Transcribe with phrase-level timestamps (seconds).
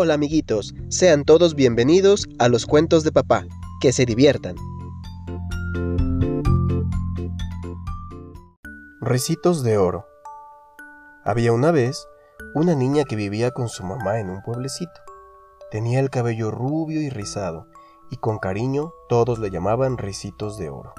[0.00, 3.44] Hola amiguitos, sean todos bienvenidos a los cuentos de papá.
[3.80, 4.54] Que se diviertan.
[9.00, 10.06] Recitos de oro.
[11.24, 12.06] Había una vez
[12.54, 15.00] una niña que vivía con su mamá en un pueblecito.
[15.72, 17.66] Tenía el cabello rubio y rizado,
[18.08, 20.94] y con cariño todos le llamaban Ricitos de Oro.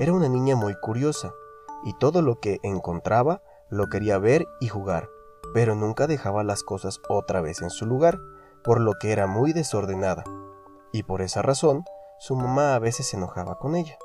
[0.00, 1.34] Era una niña muy curiosa,
[1.84, 5.08] y todo lo que encontraba lo quería ver y jugar,
[5.54, 8.18] pero nunca dejaba las cosas otra vez en su lugar,
[8.64, 10.24] por lo que era muy desordenada,
[10.92, 11.84] y por esa razón
[12.18, 13.98] su mamá a veces se enojaba con ella.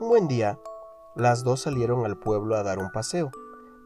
[0.00, 0.58] Un buen día,
[1.14, 3.30] las dos salieron al pueblo a dar un paseo,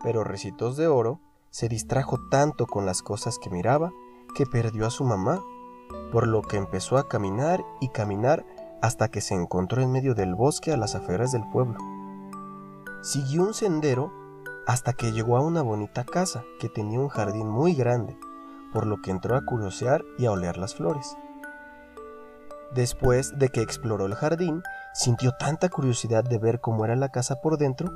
[0.02, 1.20] pero Recitos de Oro
[1.51, 3.91] se distrajo tanto con las cosas que miraba
[4.34, 5.42] que perdió a su mamá,
[6.12, 8.45] por lo que empezó a caminar y caminar
[8.83, 11.78] hasta que se encontró en medio del bosque a las afueras del pueblo.
[13.02, 14.12] Siguió un sendero
[14.70, 18.16] hasta que llegó a una bonita casa que tenía un jardín muy grande,
[18.72, 21.17] por lo que entró a curiosear y a oler las flores.
[22.72, 24.62] Después de que exploró el jardín,
[24.95, 27.92] sintió tanta curiosidad de ver cómo era la casa por dentro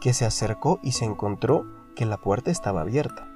[0.00, 3.28] que se acercó y se encontró que la puerta estaba abierta.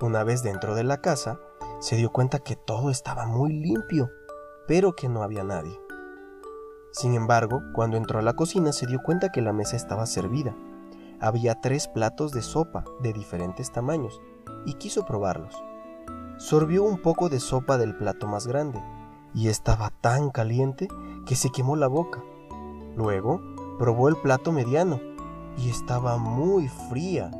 [0.00, 1.38] Una vez dentro de la casa,
[1.78, 4.10] se dio cuenta que todo estaba muy limpio,
[4.66, 5.78] pero que no había nadie.
[6.90, 10.52] Sin embargo, cuando entró a la cocina se dio cuenta que la mesa estaba servida.
[11.22, 14.20] Había tres platos de sopa de diferentes tamaños
[14.66, 15.54] y quiso probarlos.
[16.36, 18.82] Sorbió un poco de sopa del plato más grande
[19.32, 20.88] y estaba tan caliente
[21.24, 22.24] que se quemó la boca.
[22.96, 23.40] Luego
[23.78, 24.98] probó el plato mediano
[25.56, 27.30] y estaba muy fría.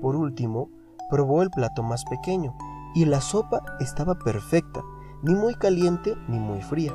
[0.00, 0.70] Por último,
[1.10, 2.56] probó el plato más pequeño
[2.94, 4.82] y la sopa estaba perfecta,
[5.22, 6.94] ni muy caliente ni muy fría.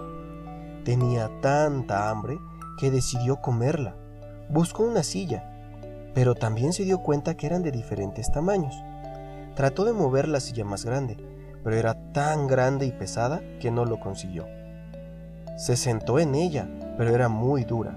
[0.84, 2.40] Tenía tanta hambre
[2.80, 3.96] que decidió comerla.
[4.50, 5.53] Buscó una silla,
[6.14, 8.76] pero también se dio cuenta que eran de diferentes tamaños.
[9.56, 11.18] Trató de mover la silla más grande,
[11.64, 14.46] pero era tan grande y pesada que no lo consiguió.
[15.58, 17.96] Se sentó en ella, pero era muy dura.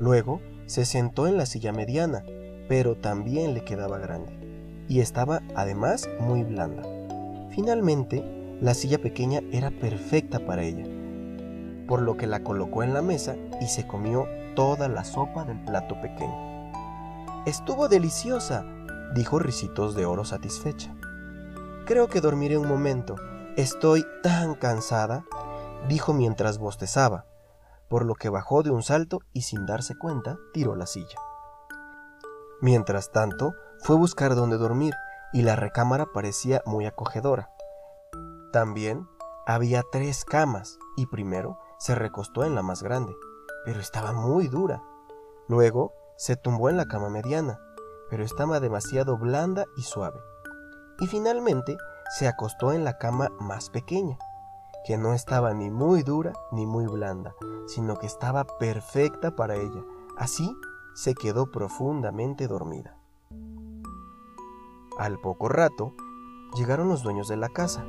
[0.00, 2.24] Luego se sentó en la silla mediana,
[2.68, 4.32] pero también le quedaba grande,
[4.88, 6.82] y estaba además muy blanda.
[7.50, 8.22] Finalmente,
[8.60, 10.84] la silla pequeña era perfecta para ella,
[11.86, 15.60] por lo que la colocó en la mesa y se comió toda la sopa del
[15.64, 16.57] plato pequeño.
[17.46, 18.64] Estuvo deliciosa,
[19.14, 20.94] dijo Ricitos de Oro satisfecha.
[21.86, 23.16] Creo que dormiré un momento.
[23.56, 25.24] Estoy tan cansada,
[25.88, 27.24] dijo mientras bostezaba,
[27.88, 31.18] por lo que bajó de un salto y sin darse cuenta tiró la silla.
[32.60, 34.94] Mientras tanto, fue buscar dónde dormir
[35.32, 37.50] y la recámara parecía muy acogedora.
[38.52, 39.08] También
[39.46, 43.14] había tres camas y primero se recostó en la más grande,
[43.64, 44.82] pero estaba muy dura.
[45.46, 47.60] Luego se tumbó en la cama mediana,
[48.10, 50.18] pero estaba demasiado blanda y suave.
[50.98, 51.76] Y finalmente
[52.10, 54.18] se acostó en la cama más pequeña,
[54.84, 57.36] que no estaba ni muy dura ni muy blanda,
[57.68, 59.84] sino que estaba perfecta para ella.
[60.16, 60.52] Así
[60.92, 62.96] se quedó profundamente dormida.
[64.98, 65.94] Al poco rato,
[66.56, 67.86] llegaron los dueños de la casa,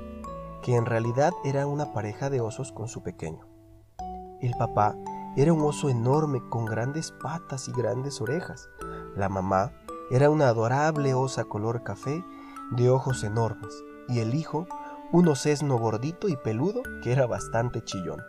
[0.62, 3.48] que en realidad era una pareja de osos con su pequeño.
[4.40, 4.96] El papá
[5.42, 8.70] era un oso enorme con grandes patas y grandes orejas.
[9.16, 9.72] La mamá
[10.12, 12.26] era una adorable osa color café
[12.72, 13.74] de ojos enormes.
[14.10, 14.68] Y el hijo,
[15.14, 18.22] un osesno gordito y peludo que era bastante chillón.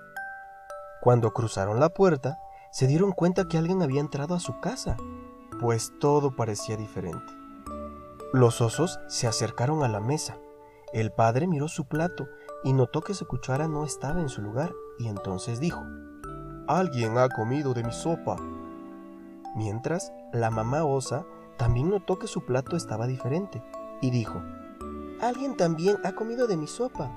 [1.01, 2.39] Cuando cruzaron la puerta,
[2.71, 4.97] se dieron cuenta que alguien había entrado a su casa,
[5.59, 7.33] pues todo parecía diferente.
[8.33, 10.39] Los osos se acercaron a la mesa.
[10.93, 12.29] El padre miró su plato
[12.63, 15.83] y notó que su cuchara no estaba en su lugar y entonces dijo,
[16.71, 18.37] Alguien ha comido de mi sopa.
[19.57, 21.27] Mientras, la mamá osa
[21.57, 23.61] también notó que su plato estaba diferente
[24.01, 24.41] y dijo,
[25.21, 27.11] Alguien también ha comido de mi sopa.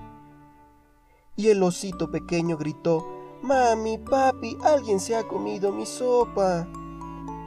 [1.36, 3.06] Y el osito pequeño gritó,
[3.44, 6.68] Mami, papi, alguien se ha comido mi sopa.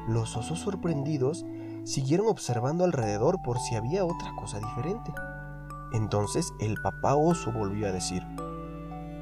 [0.06, 1.44] Los osos sorprendidos
[1.82, 5.12] siguieron observando alrededor por si había otra cosa diferente.
[5.92, 8.22] Entonces el papá oso volvió a decir,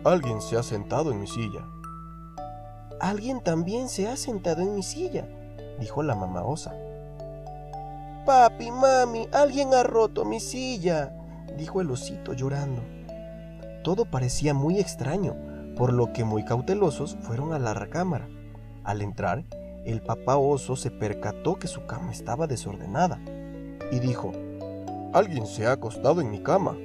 [0.04, 1.66] Alguien se ha sentado en mi silla.
[3.00, 5.26] Alguien también se ha sentado en mi silla,
[5.78, 6.74] dijo la mamá osa.
[8.24, 11.12] Papi, mami, alguien ha roto mi silla,
[11.58, 12.82] dijo el osito llorando.
[13.82, 15.36] Todo parecía muy extraño,
[15.76, 18.28] por lo que muy cautelosos fueron a la recámara.
[18.84, 19.44] Al entrar,
[19.84, 23.20] el papá oso se percató que su cama estaba desordenada
[23.90, 24.32] y dijo,
[25.12, 26.76] Alguien se ha acostado en mi cama.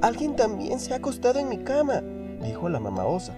[0.00, 2.00] Alguien también se ha acostado en mi cama,
[2.42, 3.34] dijo la mamá osa.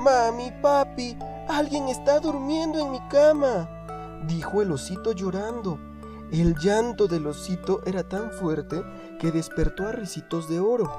[0.00, 1.14] Mami, papi,
[1.46, 3.68] alguien está durmiendo en mi cama,
[4.26, 5.78] dijo el osito llorando.
[6.32, 8.82] El llanto del osito era tan fuerte
[9.18, 10.90] que despertó a Ricitos de Oro.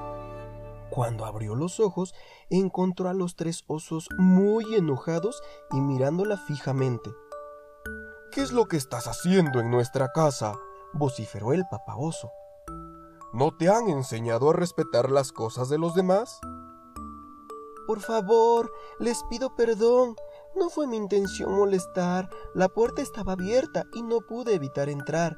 [0.92, 2.14] Cuando abrió los ojos,
[2.52, 7.10] encontró a los tres osos muy enojados y mirándola fijamente.
[8.32, 10.54] ¿Qué es lo que estás haciendo en nuestra casa?
[10.94, 12.30] vociferó el papá oso.
[13.34, 16.40] ¿No te han enseñado a respetar las cosas de los demás?
[17.88, 20.16] Por favor, les pido perdón.
[20.56, 22.30] No fue mi intención molestar.
[22.54, 25.38] La puerta estaba abierta y no pude evitar entrar,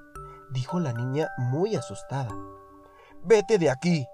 [0.52, 2.36] dijo la niña muy asustada.
[3.24, 4.06] Vete de aquí.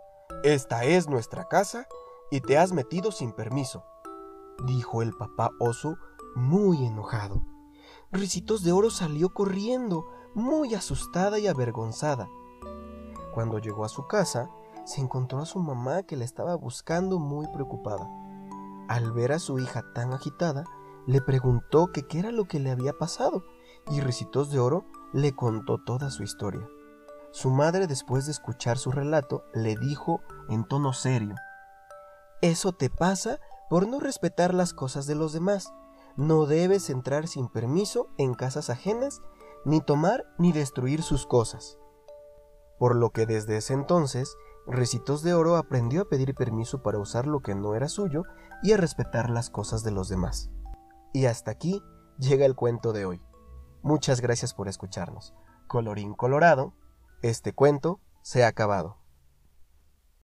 [0.43, 1.87] Esta es nuestra casa
[2.31, 3.83] y te has metido sin permiso,
[4.65, 5.97] dijo el papá oso
[6.35, 7.41] muy enojado.
[8.11, 12.29] Ricitos de Oro salió corriendo, muy asustada y avergonzada.
[13.33, 14.49] Cuando llegó a su casa,
[14.89, 18.09] se encontró a su mamá que la estaba buscando muy preocupada.
[18.87, 20.63] Al ver a su hija tan agitada,
[21.05, 23.43] le preguntó que qué era lo que le había pasado,
[23.91, 26.67] y Ricitos de Oro le contó toda su historia.
[27.31, 31.35] Su madre, después de escuchar su relato, le dijo en tono serio,
[32.41, 33.39] Eso te pasa
[33.69, 35.71] por no respetar las cosas de los demás.
[36.15, 39.21] No debes entrar sin permiso en casas ajenas,
[39.65, 41.77] ni tomar ni destruir sus cosas
[42.79, 44.35] por lo que desde ese entonces
[44.71, 48.23] Recitos de Oro aprendió a pedir permiso para usar lo que no era suyo
[48.61, 50.51] y a respetar las cosas de los demás.
[51.11, 51.81] Y hasta aquí
[52.19, 53.19] llega el cuento de hoy.
[53.81, 55.33] Muchas gracias por escucharnos.
[55.67, 56.75] Colorín colorado,
[57.23, 58.98] este cuento se ha acabado.